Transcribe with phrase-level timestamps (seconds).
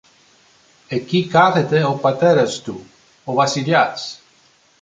[0.87, 2.83] Εκεί κάθεται ο πατέρας του,
[3.23, 4.21] ο Βασιλιάς.